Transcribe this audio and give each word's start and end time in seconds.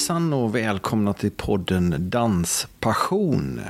Hejsan 0.00 0.32
och 0.32 0.54
välkomna 0.54 1.12
till 1.12 1.30
podden 1.30 2.10
Danspassion. 2.10 3.60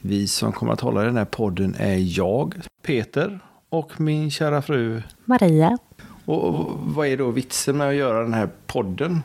Vi 0.00 0.28
som 0.28 0.52
kommer 0.52 0.72
att 0.72 0.80
hålla 0.80 1.02
i 1.02 1.06
den 1.06 1.16
här 1.16 1.24
podden 1.24 1.74
är 1.78 2.18
jag, 2.18 2.54
Peter, 2.82 3.40
och 3.68 4.00
min 4.00 4.30
kära 4.30 4.62
fru. 4.62 5.02
Maria. 5.24 5.78
Och 6.24 6.66
vad 6.78 7.06
är 7.06 7.16
då 7.16 7.30
vitsen 7.30 7.76
med 7.76 7.88
att 7.88 7.94
göra 7.94 8.22
den 8.22 8.34
här 8.34 8.48
podden? 8.66 9.22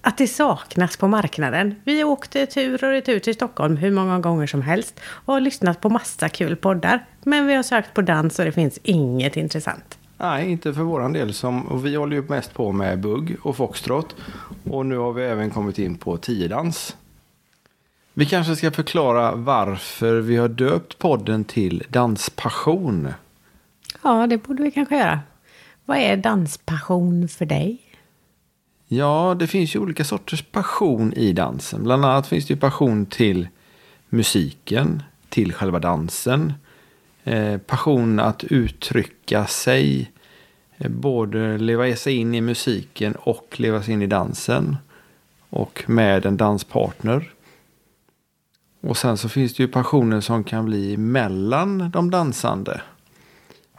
Att 0.00 0.18
det 0.18 0.26
saknas 0.26 0.96
på 0.96 1.08
marknaden. 1.08 1.74
Vi 1.84 2.04
åkte 2.04 2.46
tur 2.46 2.84
och 2.84 2.90
retur 2.90 3.18
till 3.18 3.34
Stockholm 3.34 3.76
hur 3.76 3.90
många 3.90 4.18
gånger 4.18 4.46
som 4.46 4.62
helst 4.62 5.00
och 5.04 5.34
har 5.34 5.40
lyssnat 5.40 5.80
på 5.80 5.90
massa 5.90 6.28
kul 6.28 6.56
poddar. 6.56 7.06
Men 7.22 7.46
vi 7.46 7.54
har 7.54 7.62
sökt 7.62 7.94
på 7.94 8.02
dans 8.02 8.38
och 8.38 8.44
det 8.44 8.52
finns 8.52 8.78
inget 8.82 9.36
intressant. 9.36 9.98
Nej, 10.20 10.50
inte 10.50 10.74
för 10.74 10.82
våran 10.82 11.12
del. 11.12 11.34
Som, 11.34 11.66
och 11.66 11.86
vi 11.86 11.96
håller 11.96 12.16
ju 12.16 12.22
mest 12.28 12.54
på 12.54 12.72
med 12.72 13.00
bugg 13.00 13.36
och 13.42 13.56
foxtrot. 13.56 14.16
Och 14.70 14.86
nu 14.86 14.96
har 14.96 15.12
vi 15.12 15.22
även 15.22 15.50
kommit 15.50 15.78
in 15.78 15.98
på 15.98 16.16
tiodans. 16.16 16.96
Vi 18.14 18.26
kanske 18.26 18.56
ska 18.56 18.70
förklara 18.70 19.34
varför 19.34 20.20
vi 20.20 20.36
har 20.36 20.48
döpt 20.48 20.98
podden 20.98 21.44
till 21.44 21.84
Danspassion. 21.88 23.08
Ja, 24.02 24.26
det 24.26 24.38
borde 24.38 24.62
vi 24.62 24.70
kanske 24.70 24.98
göra. 24.98 25.20
Vad 25.84 25.98
är 25.98 26.16
danspassion 26.16 27.28
för 27.28 27.46
dig? 27.46 27.78
Ja, 28.88 29.36
det 29.38 29.46
finns 29.46 29.74
ju 29.74 29.78
olika 29.78 30.04
sorters 30.04 30.42
passion 30.42 31.12
i 31.12 31.32
dansen. 31.32 31.82
Bland 31.82 32.04
annat 32.04 32.26
finns 32.26 32.46
det 32.46 32.54
ju 32.54 32.60
passion 32.60 33.06
till 33.06 33.48
musiken, 34.08 35.02
till 35.28 35.52
själva 35.52 35.78
dansen. 35.78 36.52
Eh, 37.28 37.58
passion 37.58 38.20
att 38.20 38.44
uttrycka 38.44 39.46
sig, 39.46 40.12
eh, 40.76 40.90
både 40.90 41.58
leva 41.58 41.96
sig 41.96 42.14
in 42.14 42.34
i 42.34 42.40
musiken 42.40 43.14
och 43.14 43.54
leva 43.56 43.82
sig 43.82 43.94
in 43.94 44.02
i 44.02 44.06
dansen. 44.06 44.76
Och 45.50 45.84
med 45.86 46.26
en 46.26 46.36
danspartner. 46.36 47.32
Och 48.80 48.96
sen 48.96 49.16
så 49.16 49.28
finns 49.28 49.54
det 49.54 49.62
ju 49.62 49.68
passioner 49.68 50.20
som 50.20 50.44
kan 50.44 50.64
bli 50.64 50.96
mellan 50.96 51.90
de 51.90 52.10
dansande. 52.10 52.80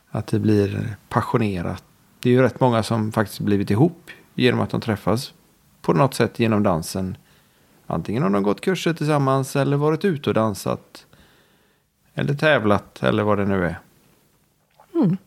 Att 0.10 0.28
det 0.28 0.40
blir 0.40 0.96
passionerat. 1.08 1.84
Det 2.20 2.30
är 2.30 2.34
ju 2.34 2.42
rätt 2.42 2.60
många 2.60 2.84
som 2.84 3.12
faktiskt 3.12 3.40
blivit 3.40 3.72
ihop 3.72 4.12
genom 4.36 4.60
att 4.60 4.70
de 4.70 4.82
träffas 4.82 5.34
på 5.82 5.94
något 5.94 6.14
sätt 6.14 6.40
genom 6.40 6.64
dansen. 6.64 7.18
Antingen 7.88 8.24
har 8.24 8.30
de 8.30 8.44
gått 8.44 8.62
kurser 8.62 8.94
tillsammans 8.94 9.56
eller 9.56 9.78
varit 9.78 10.06
ute 10.06 10.30
och 10.30 10.34
dansat. 10.34 11.06
Eller 12.20 12.34
tävlat 12.34 13.04
eller 13.04 13.24
vad 13.24 13.38
det 13.38 13.46
nu 13.46 13.66
är. 13.66 13.80
Mm. 14.94 15.18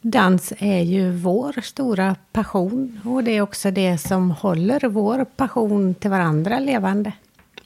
Dans 0.00 0.52
är 0.58 0.80
ju 0.80 1.10
vår 1.10 1.60
stora 1.60 2.16
passion 2.32 3.00
och 3.04 3.24
det 3.24 3.30
är 3.30 3.40
också 3.40 3.70
det 3.70 3.98
som 3.98 4.30
håller 4.30 4.88
vår 4.88 5.24
passion 5.24 5.94
till 5.94 6.10
varandra 6.10 6.58
levande. 6.58 7.12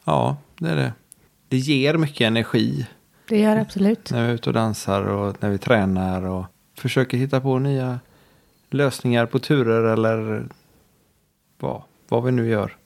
Ja, 0.04 0.36
det 0.58 0.70
är 0.70 0.76
det. 0.76 0.92
Det 1.48 1.56
ger 1.56 1.94
mycket 1.94 2.26
energi. 2.26 2.86
Det 3.28 3.38
gör 3.38 3.54
det 3.54 3.60
absolut. 3.60 4.10
När 4.10 4.22
vi 4.22 4.30
är 4.30 4.34
ute 4.34 4.50
och 4.50 4.54
dansar 4.54 5.02
och 5.02 5.36
när 5.42 5.50
vi 5.50 5.58
tränar 5.58 6.22
och 6.22 6.44
försöker 6.78 7.16
hitta 7.16 7.40
på 7.40 7.58
nya 7.58 8.00
lösningar 8.70 9.26
på 9.26 9.38
turer 9.38 9.92
eller 9.92 10.46
vad, 11.58 11.82
vad 12.08 12.24
vi 12.24 12.32
nu 12.32 12.48
gör. 12.48 12.76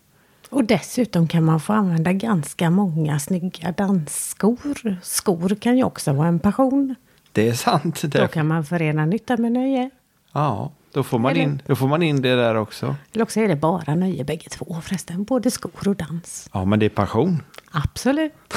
Och 0.50 0.64
dessutom 0.64 1.28
kan 1.28 1.44
man 1.44 1.60
få 1.60 1.72
använda 1.72 2.12
ganska 2.12 2.70
många 2.70 3.18
snygga 3.18 3.72
dansskor. 3.72 4.96
Skor 5.02 5.54
kan 5.54 5.76
ju 5.76 5.84
också 5.84 6.12
vara 6.12 6.28
en 6.28 6.38
passion. 6.38 6.94
Det 7.32 7.48
är 7.48 7.52
sant. 7.52 8.02
Då 8.02 8.28
kan 8.28 8.46
man 8.46 8.64
förena 8.64 9.06
nytta 9.06 9.36
med 9.36 9.52
nöje. 9.52 9.90
Ja, 10.32 10.72
då 10.92 11.02
får, 11.02 11.18
man 11.18 11.36
in, 11.36 11.62
då 11.66 11.76
får 11.76 11.88
man 11.88 12.02
in 12.02 12.22
det 12.22 12.36
där 12.36 12.54
också. 12.54 12.96
Eller 13.12 13.22
också 13.22 13.40
är 13.40 13.48
det 13.48 13.56
bara 13.56 13.94
nöje 13.94 14.24
bägge 14.24 14.48
två 14.48 14.80
förresten. 14.82 15.24
Både 15.24 15.50
skor 15.50 15.88
och 15.88 15.96
dans. 15.96 16.50
Ja, 16.52 16.64
men 16.64 16.78
det 16.78 16.86
är 16.86 16.90
passion. 16.90 17.42
Absolut. 17.70 18.54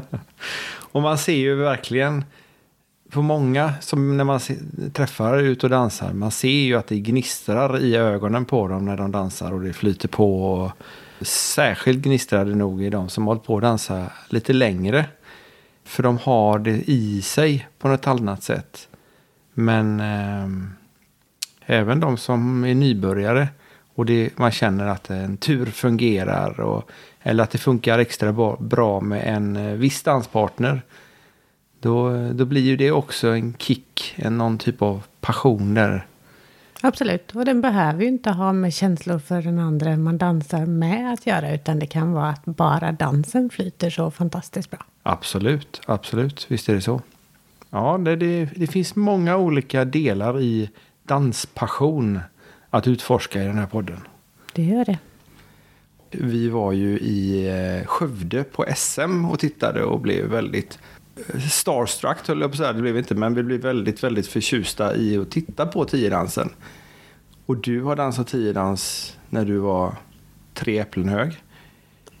och 0.92 1.02
man 1.02 1.18
ser 1.18 1.36
ju 1.36 1.54
verkligen 1.54 2.24
på 3.10 3.22
många 3.22 3.72
som 3.80 4.16
när 4.16 4.24
man 4.24 4.40
träffar 4.92 5.38
ut 5.38 5.64
och 5.64 5.70
dansar. 5.70 6.12
Man 6.12 6.30
ser 6.30 6.48
ju 6.48 6.74
att 6.74 6.86
det 6.86 7.00
gnistrar 7.00 7.78
i 7.80 7.96
ögonen 7.96 8.44
på 8.44 8.68
dem 8.68 8.84
när 8.84 8.96
de 8.96 9.12
dansar 9.12 9.52
och 9.52 9.60
det 9.60 9.72
flyter 9.72 10.08
på. 10.08 10.52
Och 10.52 10.72
särskilt 11.20 12.04
gnistrar 12.04 12.44
det 12.44 12.54
nog 12.54 12.82
i 12.82 12.90
de 12.90 13.08
som 13.08 13.26
hållit 13.26 13.44
på 13.44 13.56
att 13.56 13.62
dansa 13.62 14.12
lite 14.28 14.52
längre. 14.52 15.06
För 15.84 16.02
de 16.02 16.18
har 16.18 16.58
det 16.58 16.90
i 16.90 17.22
sig 17.22 17.68
på 17.78 17.88
något 17.88 18.06
annat 18.06 18.42
sätt. 18.42 18.88
Men 19.54 20.00
eh, 20.00 20.48
även 21.66 22.00
de 22.00 22.16
som 22.16 22.64
är 22.64 22.74
nybörjare 22.74 23.48
och 23.94 24.06
det, 24.06 24.38
man 24.38 24.50
känner 24.50 24.86
att 24.86 25.10
en 25.10 25.36
tur 25.36 25.66
fungerar. 25.66 26.60
Och, 26.60 26.90
eller 27.22 27.44
att 27.44 27.50
det 27.50 27.58
funkar 27.58 27.98
extra 27.98 28.56
bra 28.58 29.00
med 29.00 29.36
en 29.36 29.56
eh, 29.56 29.72
viss 29.72 30.02
danspartner. 30.02 30.82
Då, 31.80 32.28
då 32.32 32.44
blir 32.44 32.62
ju 32.62 32.76
det 32.76 32.90
också 32.90 33.28
en 33.28 33.54
kick, 33.58 34.14
en 34.16 34.38
någon 34.38 34.58
typ 34.58 34.82
av 34.82 35.04
passion 35.20 35.74
där. 35.74 36.06
Absolut, 36.80 37.36
och 37.36 37.44
den 37.44 37.60
behöver 37.60 38.02
ju 38.02 38.08
inte 38.08 38.30
ha 38.30 38.52
med 38.52 38.74
känslor 38.74 39.18
för 39.18 39.42
den 39.42 39.58
andra 39.58 39.96
man 39.96 40.18
dansar 40.18 40.66
med 40.66 41.12
att 41.12 41.26
göra. 41.26 41.54
Utan 41.54 41.78
det 41.78 41.86
kan 41.86 42.12
vara 42.12 42.28
att 42.28 42.44
bara 42.44 42.92
dansen 42.92 43.50
flyter 43.50 43.90
så 43.90 44.10
fantastiskt 44.10 44.70
bra. 44.70 44.84
Absolut, 45.02 45.80
absolut, 45.86 46.46
visst 46.48 46.68
är 46.68 46.74
det 46.74 46.80
så. 46.80 47.00
Ja, 47.70 47.98
det, 47.98 48.16
det, 48.16 48.48
det 48.56 48.66
finns 48.66 48.96
många 48.96 49.36
olika 49.36 49.84
delar 49.84 50.40
i 50.40 50.70
danspassion 51.02 52.20
att 52.70 52.86
utforska 52.86 53.42
i 53.42 53.46
den 53.46 53.58
här 53.58 53.66
podden. 53.66 54.00
Det 54.52 54.62
gör 54.62 54.84
det. 54.84 54.98
Vi 56.10 56.48
var 56.48 56.72
ju 56.72 56.98
i 56.98 57.48
eh, 57.48 57.86
Skövde 57.86 58.44
på 58.44 58.64
SM 58.76 59.24
och 59.24 59.38
tittade 59.38 59.84
och 59.84 60.00
blev 60.00 60.26
väldigt 60.26 60.78
starstruck 61.50 62.28
höll 62.28 62.40
jag 62.40 62.50
på 62.50 62.54
att 62.54 62.58
säga, 62.58 62.72
det 62.72 62.82
blev 62.82 62.98
inte, 62.98 63.14
men 63.14 63.34
vi 63.34 63.42
blev 63.42 63.60
väldigt, 63.60 64.04
väldigt 64.04 64.26
förtjusta 64.26 64.96
i 64.96 65.18
att 65.18 65.30
titta 65.30 65.66
på 65.66 65.84
tiodansen. 65.84 66.50
Och 67.46 67.56
du 67.56 67.82
har 67.82 67.96
dansat 67.96 68.26
tiodans 68.26 69.12
när 69.30 69.44
du 69.44 69.58
var 69.58 69.94
tre 70.54 70.78
äpplen 70.78 71.08
hög. 71.08 71.42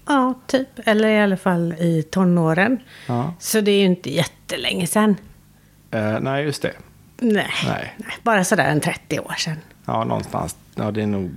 Ja, 0.06 0.34
typ. 0.46 0.68
Eller 0.76 1.08
i 1.08 1.20
alla 1.20 1.36
fall 1.36 1.72
i 1.72 2.02
tonåren. 2.02 2.78
Ja. 3.06 3.34
Så 3.38 3.60
det 3.60 3.70
är 3.70 3.78
ju 3.78 3.84
inte 3.84 4.10
jättelänge 4.10 4.86
sedan. 4.86 5.16
Eh, 5.90 6.20
nej, 6.20 6.44
just 6.44 6.62
det. 6.62 6.72
Nej, 7.18 7.50
nej. 7.66 7.94
nej. 7.96 8.16
bara 8.22 8.44
sådär 8.44 8.70
en 8.70 8.80
30 8.80 9.20
år 9.20 9.34
sedan. 9.38 9.56
Ja, 9.84 10.04
någonstans. 10.04 10.56
Ja, 10.74 10.90
det 10.90 11.02
är 11.02 11.06
nog... 11.06 11.30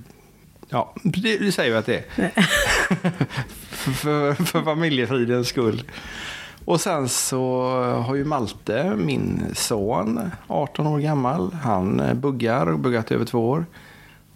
Ja, 0.69 0.93
det, 1.03 1.37
det 1.37 1.51
säger 1.51 1.71
vi 1.71 1.77
att 1.77 1.85
det 1.85 1.95
är. 1.95 2.29
för, 3.69 3.91
för, 3.91 4.33
för 4.43 4.61
familjefridens 4.61 5.47
skull. 5.47 5.83
Och 6.69 6.81
sen 6.81 7.09
så 7.09 7.71
har 8.05 8.15
ju 8.15 8.25
Malte, 8.25 8.95
min 8.97 9.45
son, 9.53 10.31
18 10.47 10.87
år 10.87 10.99
gammal. 10.99 11.53
Han 11.53 11.99
eh, 11.99 12.13
buggar 12.13 12.67
och 12.67 12.79
buggat 12.79 13.11
i 13.11 13.13
över 13.13 13.25
två 13.25 13.49
år. 13.49 13.65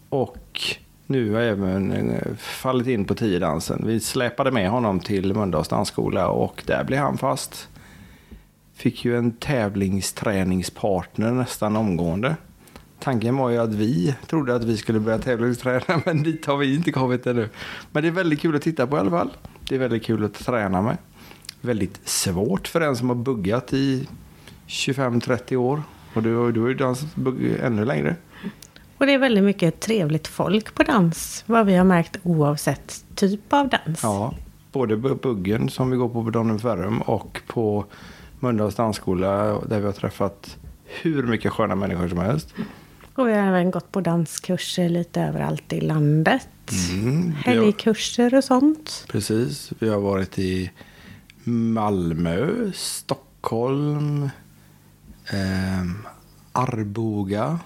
Och 0.09 0.61
nu 1.05 1.33
har 1.33 1.41
jag 1.41 1.51
även 1.51 2.11
eh, 2.11 2.35
fallit 2.37 2.87
in 2.87 3.05
på 3.05 3.15
tiodansen. 3.15 3.83
Vi 3.85 3.99
släpade 3.99 4.51
med 4.51 4.69
honom 4.69 4.99
till 4.99 5.33
Mölndals 5.33 5.67
dansskola 5.67 6.27
och 6.27 6.63
där 6.65 6.83
blev 6.83 6.99
han 6.99 7.17
fast. 7.17 7.69
Fick 8.73 9.05
ju 9.05 9.17
en 9.17 9.31
tävlingsträningspartner 9.31 11.31
nästan 11.31 11.75
omgående. 11.75 12.35
Tanken 12.99 13.37
var 13.37 13.49
ju 13.49 13.57
att 13.57 13.73
vi 13.73 14.15
trodde 14.27 14.55
att 14.55 14.63
vi 14.63 14.77
skulle 14.77 14.99
börja 14.99 15.19
tävlingsträna 15.19 16.01
men 16.05 16.23
dit 16.23 16.45
har 16.45 16.57
vi 16.57 16.75
inte 16.75 16.91
kommit 16.91 17.27
ännu. 17.27 17.49
Men 17.91 18.03
det 18.03 18.09
är 18.09 18.11
väldigt 18.11 18.41
kul 18.41 18.55
att 18.55 18.61
titta 18.61 18.87
på 18.87 18.97
i 18.97 18.99
alla 18.99 19.11
fall. 19.11 19.29
Det 19.69 19.75
är 19.75 19.79
väldigt 19.79 20.03
kul 20.03 20.25
att 20.25 20.33
träna 20.33 20.81
med 20.81 20.97
väldigt 21.63 22.09
svårt 22.09 22.67
för 22.67 22.81
en 22.81 22.95
som 22.95 23.09
har 23.09 23.15
buggat 23.15 23.73
i 23.73 24.07
25-30 24.67 25.55
år. 25.55 25.83
Och 26.13 26.23
du, 26.23 26.51
du 26.51 26.61
har 26.61 26.67
ju 26.67 26.73
dansat 26.73 27.09
ännu 27.61 27.85
längre. 27.85 28.15
Och 28.97 29.05
det 29.05 29.13
är 29.13 29.17
väldigt 29.17 29.43
mycket 29.43 29.79
trevligt 29.79 30.27
folk 30.27 30.75
på 30.75 30.83
dans. 30.83 31.43
Vad 31.47 31.65
vi 31.65 31.75
har 31.75 31.85
märkt 31.85 32.17
oavsett 32.23 33.05
typ 33.15 33.53
av 33.53 33.69
dans. 33.69 34.03
Ja, 34.03 34.33
både 34.71 34.97
buggen 34.97 35.69
som 35.69 35.91
vi 35.91 35.97
går 35.97 36.09
på 36.09 36.23
på 36.23 36.29
Donum 36.29 36.59
Ferrum 36.59 37.01
och 37.01 37.41
på 37.47 37.85
Mölndals 38.39 38.75
dansskola 38.75 39.59
där 39.65 39.79
vi 39.79 39.85
har 39.85 39.93
träffat 39.93 40.57
hur 40.85 41.23
mycket 41.23 41.51
sköna 41.51 41.75
människor 41.75 42.07
som 42.07 42.17
helst. 42.17 42.53
Och 43.15 43.27
vi 43.27 43.33
har 43.33 43.47
även 43.47 43.71
gått 43.71 43.91
på 43.91 44.01
danskurser 44.01 44.89
lite 44.89 45.21
överallt 45.21 45.73
i 45.73 45.81
landet. 45.81 46.47
Mm, 46.91 47.31
Helgkurser 47.31 48.35
och 48.35 48.43
sånt. 48.43 49.05
Precis. 49.07 49.71
Vi 49.79 49.89
har 49.89 49.99
varit 49.99 50.39
i 50.39 50.71
Malmö, 51.45 52.71
Stockholm, 52.73 54.29
eh, 55.31 55.83
Arboga. 56.51 57.59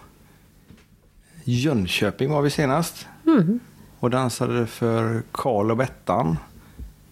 Jönköping 1.43 2.31
var 2.31 2.41
vi 2.41 2.49
senast. 2.49 3.07
Mm. 3.25 3.59
Och 3.99 4.09
dansade 4.09 4.67
för 4.67 5.23
Karl 5.31 5.71
och 5.71 5.77
Bettan. 5.77 6.37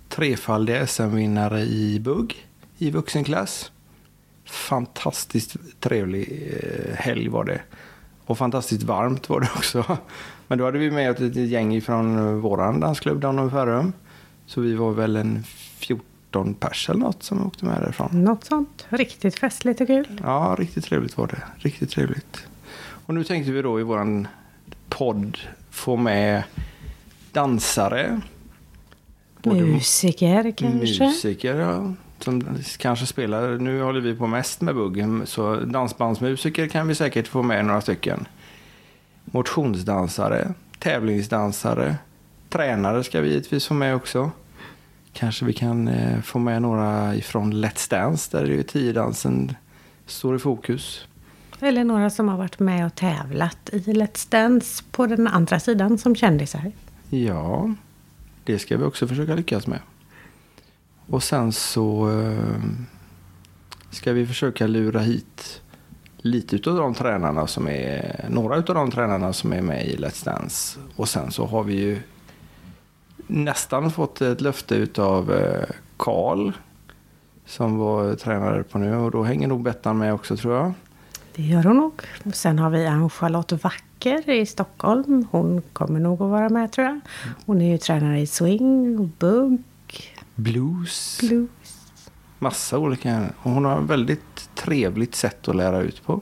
Trefaldiga 0.09 0.87
SM-vinnare 0.87 1.61
i 1.61 1.99
bugg 1.99 2.47
i 2.77 2.91
vuxenklass. 2.91 3.71
Fantastiskt 4.45 5.55
trevlig 5.79 6.53
eh, 6.63 6.95
helg 6.95 7.27
var 7.27 7.43
det. 7.43 7.61
Och 8.25 8.37
fantastiskt 8.37 8.83
varmt 8.83 9.29
var 9.29 9.39
det 9.39 9.49
också. 9.55 9.97
Men 10.47 10.57
då 10.57 10.65
hade 10.65 10.77
vi 10.77 10.91
med 10.91 11.21
ett 11.21 11.35
gäng 11.35 11.81
från 11.81 12.41
vår 12.41 12.79
dansklubb, 12.79 13.25
on 13.25 13.51
Farum. 13.51 13.93
Så 14.45 14.61
vi 14.61 14.75
var 14.75 14.91
väl 14.91 15.15
en 15.15 15.43
14 15.79 16.05
pers 16.43 16.89
eller 16.89 16.99
något 16.99 17.23
som 17.23 17.47
åkte 17.47 17.65
med 17.65 17.81
därifrån. 17.81 18.09
Något 18.11 18.43
sånt. 18.43 18.85
Riktigt 18.89 19.39
festligt 19.39 19.81
och 19.81 19.87
kul. 19.87 20.21
Ja, 20.23 20.55
riktigt 20.59 20.85
trevligt 20.85 21.17
var 21.17 21.27
det. 21.27 21.41
Riktigt 21.57 21.89
trevligt. 21.89 22.47
Och 23.05 23.13
nu 23.13 23.23
tänkte 23.23 23.51
vi 23.51 23.61
då 23.61 23.79
i 23.79 23.83
våran 23.83 24.27
podd 24.89 25.37
få 25.69 25.95
med 25.95 26.43
dansare. 27.31 28.21
Musiker 29.43 30.51
kanske? 30.57 31.05
Musiker, 31.05 31.55
ja. 31.55 31.93
Som 32.19 32.57
kanske 32.77 33.05
spelar. 33.05 33.57
Nu 33.57 33.81
håller 33.81 34.01
vi 34.01 34.15
på 34.15 34.27
mest 34.27 34.61
med 34.61 34.75
buggen. 34.75 35.21
Så 35.25 35.55
dansbandsmusiker 35.55 36.67
kan 36.67 36.87
vi 36.87 36.95
säkert 36.95 37.27
få 37.27 37.41
med 37.41 37.65
några 37.65 37.81
stycken. 37.81 38.27
Motionsdansare, 39.25 40.53
tävlingsdansare, 40.79 41.95
tränare 42.49 43.03
ska 43.03 43.21
vi 43.21 43.29
givetvis 43.29 43.67
få 43.67 43.73
med 43.73 43.95
också. 43.95 44.31
Kanske 45.17 45.45
vi 45.45 45.53
kan 45.53 45.87
eh, 45.87 46.21
få 46.21 46.39
med 46.39 46.61
några 46.61 47.15
ifrån 47.15 47.53
Let's 47.53 47.89
Dance 47.89 48.37
där 48.37 48.45
ju 48.45 48.63
tiodansen 48.63 49.55
står 50.05 50.35
i 50.35 50.39
fokus. 50.39 51.07
Eller 51.59 51.83
några 51.83 52.09
som 52.09 52.29
har 52.29 52.37
varit 52.37 52.59
med 52.59 52.85
och 52.85 52.95
tävlat 52.95 53.69
i 53.71 53.79
Let's 53.79 54.31
Dance 54.31 54.83
på 54.91 55.07
den 55.07 55.27
andra 55.27 55.59
sidan 55.59 55.97
som 55.97 56.15
kändisar. 56.15 56.71
Ja, 57.09 57.73
det 58.43 58.59
ska 58.59 58.77
vi 58.77 58.83
också 58.83 59.07
försöka 59.07 59.35
lyckas 59.35 59.67
med. 59.67 59.79
Och 61.07 61.23
sen 61.23 61.51
så 61.51 62.11
eh, 62.21 62.63
ska 63.89 64.13
vi 64.13 64.27
försöka 64.27 64.67
lura 64.67 64.99
hit 64.99 65.61
lite 66.17 66.69
av 66.69 66.77
de 66.77 66.93
tränarna 66.93 67.47
som 67.47 67.67
är, 67.67 68.25
några 68.29 68.55
av 68.55 68.63
de 68.63 68.91
tränarna 68.91 69.33
som 69.33 69.53
är 69.53 69.61
med 69.61 69.85
i 69.85 69.97
Let's 69.97 70.25
Dance. 70.25 70.79
Och 70.95 71.09
sen 71.09 71.31
så 71.31 71.45
har 71.45 71.63
vi 71.63 71.73
ju 71.73 71.99
nästan 73.27 73.91
fått 73.91 74.21
ett 74.21 74.41
löfte 74.41 74.87
av 74.97 75.33
Karl 75.97 76.51
som 77.45 77.77
var 77.77 78.15
tränare 78.15 78.63
på 78.63 78.77
nu 78.77 78.95
och 78.95 79.11
då 79.11 79.23
hänger 79.23 79.47
nog 79.47 79.61
Bettan 79.61 79.97
med 79.97 80.13
också 80.13 80.37
tror 80.37 80.55
jag. 80.55 80.73
Det 81.35 81.43
gör 81.43 81.63
hon 81.63 81.77
nog. 81.77 82.01
Sen 82.33 82.59
har 82.59 82.69
vi 82.69 82.85
Ann-Charlotte 82.87 83.63
Wacker 83.63 84.29
i 84.29 84.45
Stockholm. 84.45 85.27
Hon 85.31 85.61
kommer 85.73 85.99
nog 85.99 86.21
att 86.21 86.29
vara 86.29 86.49
med 86.49 86.71
tror 86.71 86.87
jag. 86.87 86.99
Hon 87.45 87.61
är 87.61 87.71
ju 87.71 87.77
tränare 87.77 88.19
i 88.19 88.27
swing 88.27 88.99
och 88.99 89.07
bugg. 89.07 89.63
Blues. 90.35 91.19
Blues. 91.21 91.89
Massa 92.39 92.77
olika. 92.77 93.29
Och 93.41 93.51
hon 93.51 93.65
har 93.65 93.81
ett 93.81 93.89
väldigt 93.89 94.49
trevligt 94.55 95.15
sätt 95.15 95.47
att 95.47 95.55
lära 95.55 95.81
ut 95.81 96.03
på. 96.05 96.21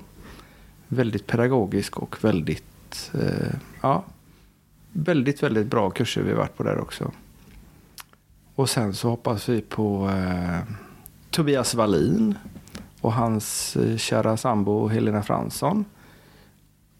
Väldigt 0.87 1.27
pedagogisk 1.27 1.97
och 1.97 2.23
väldigt, 2.23 3.11
eh, 3.13 3.55
ja, 3.81 4.03
väldigt, 4.93 5.43
väldigt 5.43 5.67
bra 5.67 5.89
kurser 5.89 6.21
vi 6.21 6.33
varit 6.33 6.57
på 6.57 6.63
där 6.63 6.79
också. 6.79 7.11
Och 8.55 8.69
sen 8.69 8.93
så 8.93 9.09
hoppas 9.09 9.49
vi 9.49 9.61
på 9.61 10.09
eh, 10.09 10.59
Tobias 11.29 11.73
Wallin 11.73 12.35
och 13.01 13.13
hans 13.13 13.75
eh, 13.75 13.97
kära 13.97 14.37
sambo 14.37 14.87
Helena 14.87 15.23
Fransson. 15.23 15.85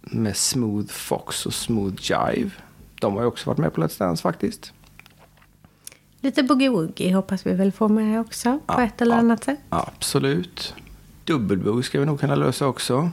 Med 0.02 0.38
Smooth 0.38 0.88
Fox 0.88 1.46
och 1.46 1.54
Smooth 1.54 1.96
Jive. 2.02 2.52
De 3.00 3.14
har 3.14 3.22
ju 3.22 3.28
också 3.28 3.50
varit 3.50 3.58
med 3.58 3.74
på 3.74 3.82
Let's 3.82 4.00
Dance 4.00 4.22
faktiskt. 4.22 4.74
Lite 6.20 6.42
boogie-woogie 6.42 7.14
hoppas 7.14 7.46
vi 7.46 7.54
väl 7.54 7.72
få 7.72 7.88
med 7.88 8.22
också 8.22 8.60
på 8.66 8.82
ett 8.82 9.02
eller 9.02 9.16
annat 9.16 9.44
sätt. 9.44 9.60
Absolut. 9.70 10.74
Dubbelbugg 11.26 11.86
ska 11.86 12.00
vi 12.00 12.06
nog 12.06 12.20
kunna 12.20 12.36
lösa 12.36 12.68
också. 12.68 13.10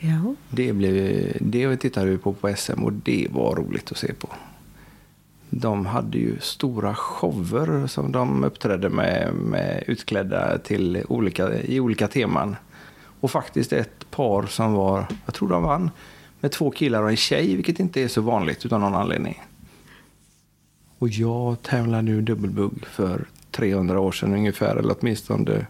Ja. 0.00 0.34
Det, 0.50 0.72
blev, 0.72 1.26
det 1.40 1.76
tittade 1.76 2.10
vi 2.10 2.18
på 2.18 2.32
på 2.32 2.54
SM 2.56 2.84
och 2.84 2.92
det 2.92 3.26
var 3.30 3.56
roligt 3.56 3.92
att 3.92 3.98
se 3.98 4.14
på. 4.14 4.28
De 5.50 5.86
hade 5.86 6.18
ju 6.18 6.38
stora 6.40 6.94
shower 6.94 7.86
som 7.86 8.12
de 8.12 8.44
uppträdde 8.44 8.88
med, 8.88 9.34
med 9.34 9.84
utklädda 9.86 10.58
till 10.58 11.02
olika, 11.08 11.62
i 11.62 11.80
olika 11.80 12.08
teman. 12.08 12.56
Och 13.20 13.30
faktiskt 13.30 13.72
ett 13.72 14.10
par 14.10 14.46
som 14.46 14.72
var, 14.72 15.06
jag 15.24 15.34
tror 15.34 15.48
de 15.48 15.62
vann, 15.62 15.90
med 16.40 16.52
två 16.52 16.70
killar 16.70 17.02
och 17.02 17.10
en 17.10 17.16
tjej, 17.16 17.56
vilket 17.56 17.80
inte 17.80 18.02
är 18.02 18.08
så 18.08 18.20
vanligt 18.20 18.66
utan 18.66 18.80
någon 18.80 18.94
anledning. 18.94 19.42
Och 20.98 21.08
jag 21.08 21.62
tävlade 21.62 22.02
nu 22.02 22.22
dubbelbugg 22.22 22.86
för 22.86 23.24
300 23.50 24.00
år 24.00 24.12
sedan 24.12 24.34
ungefär, 24.34 24.76
eller 24.76 24.96
åtminstone 25.00 25.66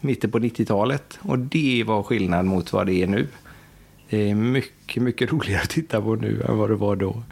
mitten 0.00 0.30
på 0.30 0.38
90-talet. 0.38 1.18
Och 1.22 1.38
det 1.38 1.84
var 1.86 2.02
skillnad 2.02 2.44
mot 2.44 2.72
vad 2.72 2.86
det 2.86 3.02
är 3.02 3.06
nu. 3.06 3.28
Det 4.10 4.30
är 4.30 4.34
mycket, 4.34 5.02
mycket 5.02 5.32
roligare 5.32 5.62
att 5.62 5.70
titta 5.70 6.00
på 6.00 6.14
nu 6.14 6.42
än 6.48 6.58
vad 6.58 6.70
det 6.70 6.76
var 6.76 6.96
då. 6.96 7.22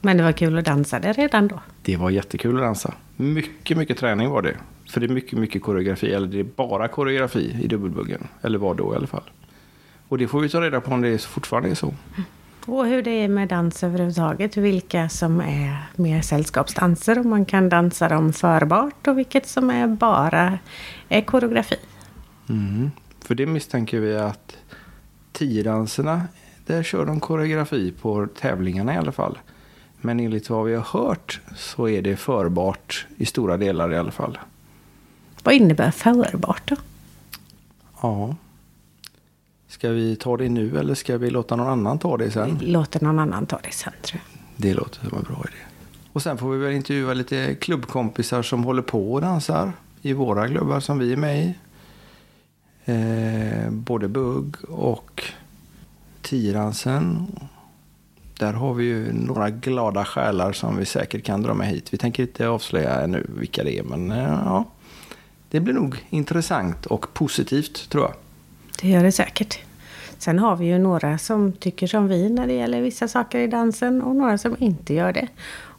Men 0.00 0.16
det 0.16 0.22
var 0.22 0.32
kul 0.32 0.58
att 0.58 0.64
dansa 0.64 0.98
det 0.98 1.12
redan 1.12 1.48
då? 1.48 1.60
Det 1.82 1.96
var 1.96 2.10
jättekul 2.10 2.56
att 2.56 2.62
dansa. 2.62 2.94
Mycket, 3.16 3.76
mycket 3.76 3.98
träning 3.98 4.30
var 4.30 4.42
det. 4.42 4.56
För 4.90 5.00
det 5.00 5.06
är 5.06 5.08
mycket, 5.08 5.38
mycket 5.38 5.62
koreografi. 5.62 6.12
Eller 6.12 6.26
det 6.26 6.40
är 6.40 6.44
bara 6.44 6.88
koreografi 6.88 7.56
i 7.62 7.66
dubbelbuggen. 7.66 8.28
Eller 8.42 8.58
var 8.58 8.74
då 8.74 8.92
i 8.92 8.96
alla 8.96 9.06
fall. 9.06 9.30
Och 10.08 10.18
det 10.18 10.28
får 10.28 10.40
vi 10.40 10.48
ta 10.48 10.60
reda 10.60 10.80
på 10.80 10.90
om 10.90 11.00
det 11.00 11.22
fortfarande 11.22 11.70
är 11.70 11.74
så. 11.74 11.94
Och 12.66 12.86
hur 12.86 13.02
det 13.02 13.10
är 13.10 13.28
med 13.28 13.48
dans 13.48 13.82
överhuvudtaget. 13.82 14.56
Vilka 14.56 15.08
som 15.08 15.40
är 15.40 15.82
mer 15.96 16.22
sällskapsdanser. 16.22 17.18
Om 17.18 17.28
man 17.30 17.44
kan 17.44 17.68
dansa 17.68 18.08
dem 18.08 18.32
förbart. 18.32 19.06
Och 19.06 19.18
vilket 19.18 19.46
som 19.46 19.70
är 19.70 19.86
bara 19.86 20.58
är 21.08 21.20
koreografi. 21.20 21.76
Mm. 22.48 22.90
För 23.24 23.34
det 23.34 23.46
misstänker 23.46 24.00
vi 24.00 24.16
att 24.16 24.56
tiodanserna, 25.38 26.22
där 26.66 26.82
kör 26.82 27.06
de 27.06 27.20
koreografi 27.20 27.92
på 27.92 28.26
tävlingarna 28.40 28.94
i 28.94 28.96
alla 28.96 29.12
fall. 29.12 29.38
Men 30.00 30.20
enligt 30.20 30.50
vad 30.50 30.66
vi 30.66 30.74
har 30.74 30.82
hört 30.82 31.40
så 31.56 31.88
är 31.88 32.02
det 32.02 32.16
förbart 32.16 33.06
i 33.16 33.26
stora 33.26 33.56
delar 33.56 33.92
i 33.92 33.96
alla 33.96 34.10
fall. 34.10 34.38
Vad 35.42 35.54
innebär 35.54 35.90
förbart 35.90 36.62
då? 36.68 36.76
Ja. 38.02 38.36
Ska 39.68 39.90
vi 39.90 40.16
ta 40.16 40.36
det 40.36 40.48
nu 40.48 40.78
eller 40.78 40.94
ska 40.94 41.18
vi 41.18 41.30
låta 41.30 41.56
någon 41.56 41.68
annan 41.68 41.98
ta 41.98 42.16
det 42.16 42.30
sen? 42.30 42.58
Vi 42.60 42.66
låter 42.66 43.04
någon 43.04 43.18
annan 43.18 43.46
ta 43.46 43.60
det 43.62 43.72
sen 43.72 43.92
tror 44.02 44.20
jag. 44.24 44.42
Det 44.56 44.74
låter 44.74 45.08
som 45.08 45.18
en 45.18 45.24
bra 45.24 45.44
idé. 45.48 45.56
Och 46.12 46.22
sen 46.22 46.38
får 46.38 46.50
vi 46.50 46.58
väl 46.58 46.72
intervjua 46.72 47.14
lite 47.14 47.54
klubbkompisar 47.54 48.42
som 48.42 48.64
håller 48.64 48.82
på 48.82 49.12
och 49.12 49.20
dansar 49.20 49.72
i 50.02 50.12
våra 50.12 50.48
klubbar 50.48 50.80
som 50.80 50.98
vi 50.98 51.12
är 51.12 51.16
med 51.16 51.44
i. 51.44 51.54
Eh, 52.88 53.70
både 53.70 54.08
bugg 54.08 54.56
och 54.68 55.22
tiodansen 56.22 57.26
där 58.38 58.52
har 58.52 58.74
vi 58.74 58.84
ju 58.84 59.12
några 59.12 59.50
glada 59.50 60.04
själar 60.04 60.52
som 60.52 60.76
vi 60.76 60.84
säkert 60.84 61.24
kan 61.24 61.42
dra 61.42 61.54
med 61.54 61.68
hit. 61.68 61.92
Vi 61.92 61.98
tänker 61.98 62.22
inte 62.22 62.48
avslöja 62.48 63.00
ännu 63.00 63.26
vilka 63.28 63.64
det 63.64 63.78
är, 63.78 63.82
men 63.82 64.10
eh, 64.10 64.40
ja, 64.44 64.64
det 65.50 65.60
blir 65.60 65.74
nog 65.74 66.04
intressant 66.10 66.86
och 66.86 67.14
positivt 67.14 67.90
tror 67.90 68.04
jag. 68.04 68.14
Det 68.82 68.88
gör 68.88 69.02
det 69.02 69.12
säkert. 69.12 69.58
Sen 70.18 70.38
har 70.38 70.56
vi 70.56 70.66
ju 70.66 70.78
några 70.78 71.18
som 71.18 71.52
tycker 71.52 71.86
som 71.86 72.08
vi 72.08 72.30
när 72.30 72.46
det 72.46 72.52
gäller 72.52 72.80
vissa 72.80 73.08
saker 73.08 73.38
i 73.38 73.46
dansen 73.46 74.02
och 74.02 74.16
några 74.16 74.38
som 74.38 74.56
inte 74.58 74.94
gör 74.94 75.12
det. 75.12 75.28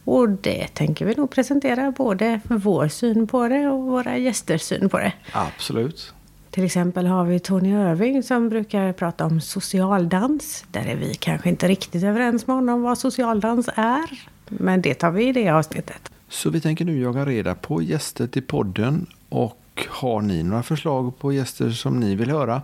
Och 0.04 0.28
det 0.28 0.66
tänker 0.74 1.06
vi 1.06 1.14
nog 1.14 1.30
presentera 1.30 1.90
både 1.90 2.40
vår 2.44 2.88
syn 2.88 3.26
på 3.26 3.48
det 3.48 3.68
och 3.68 3.82
våra 3.82 4.16
gästers 4.16 4.62
syn 4.62 4.88
på 4.88 4.98
det. 4.98 5.12
Absolut. 5.32 6.14
Till 6.50 6.64
exempel 6.64 7.06
har 7.06 7.24
vi 7.24 7.40
Tony 7.40 7.68
Irving 7.68 8.22
som 8.22 8.48
brukar 8.48 8.92
prata 8.92 9.26
om 9.26 9.40
socialdans. 9.40 10.64
Där 10.70 10.86
är 10.86 10.96
vi 10.96 11.14
kanske 11.14 11.48
inte 11.48 11.68
riktigt 11.68 12.02
överens 12.04 12.46
med 12.46 12.56
honom 12.56 12.82
vad 12.82 12.98
socialdans 12.98 13.68
är. 13.74 14.20
Men 14.48 14.82
det 14.82 14.94
tar 14.94 15.10
vi 15.10 15.28
i 15.28 15.32
det 15.32 15.48
avsnittet. 15.48 16.12
Så 16.28 16.50
vi 16.50 16.60
tänker 16.60 16.84
nu 16.84 17.00
jaga 17.00 17.26
reda 17.26 17.54
på 17.54 17.82
gäster 17.82 18.26
till 18.26 18.42
podden. 18.42 19.06
Och 19.28 19.86
har 19.88 20.20
ni 20.20 20.42
några 20.42 20.62
förslag 20.62 21.18
på 21.18 21.32
gäster 21.32 21.70
som 21.70 22.00
ni 22.00 22.14
vill 22.14 22.30
höra 22.30 22.62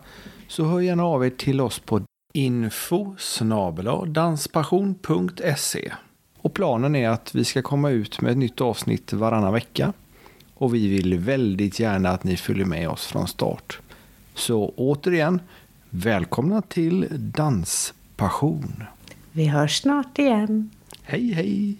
så 0.48 0.64
hör 0.64 0.80
gärna 0.80 1.04
av 1.04 1.26
er 1.26 1.30
till 1.30 1.60
oss 1.60 1.78
på 1.78 2.00
info 2.34 3.16
danspassion.se. 4.06 5.92
Och 6.38 6.54
planen 6.54 6.96
är 6.96 7.08
att 7.08 7.34
vi 7.34 7.44
ska 7.44 7.62
komma 7.62 7.90
ut 7.90 8.20
med 8.20 8.30
ett 8.30 8.38
nytt 8.38 8.60
avsnitt 8.60 9.12
varannan 9.12 9.52
vecka. 9.52 9.92
Och 10.58 10.74
vi 10.74 10.88
vill 10.88 11.18
väldigt 11.18 11.80
gärna 11.80 12.08
att 12.10 12.24
ni 12.24 12.36
följer 12.36 12.64
med 12.64 12.88
oss 12.88 13.06
från 13.06 13.28
start. 13.28 13.80
Så 14.34 14.72
återigen, 14.76 15.40
välkomna 15.90 16.62
till 16.62 17.06
Danspassion. 17.10 18.84
Vi 19.32 19.46
hörs 19.46 19.80
snart 19.80 20.18
igen. 20.18 20.70
Hej 21.02 21.32
hej! 21.32 21.76